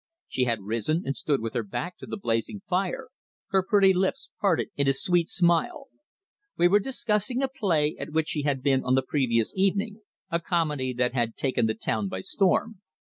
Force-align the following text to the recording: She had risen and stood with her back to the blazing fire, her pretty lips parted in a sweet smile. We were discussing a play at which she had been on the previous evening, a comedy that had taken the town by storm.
She 0.27 0.45
had 0.45 0.63
risen 0.63 1.03
and 1.05 1.15
stood 1.15 1.41
with 1.41 1.53
her 1.53 1.61
back 1.61 1.99
to 1.99 2.07
the 2.07 2.17
blazing 2.17 2.63
fire, 2.67 3.09
her 3.49 3.61
pretty 3.61 3.93
lips 3.93 4.29
parted 4.41 4.71
in 4.75 4.87
a 4.87 4.93
sweet 4.93 5.29
smile. 5.29 5.89
We 6.57 6.67
were 6.67 6.79
discussing 6.79 7.43
a 7.43 7.47
play 7.47 7.95
at 7.99 8.09
which 8.11 8.29
she 8.29 8.41
had 8.41 8.63
been 8.63 8.83
on 8.83 8.95
the 8.95 9.03
previous 9.03 9.53
evening, 9.55 10.01
a 10.31 10.39
comedy 10.39 10.91
that 10.95 11.13
had 11.13 11.35
taken 11.35 11.67
the 11.67 11.75
town 11.75 12.07
by 12.07 12.21
storm. 12.21 12.81